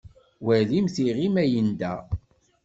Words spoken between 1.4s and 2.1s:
yenda.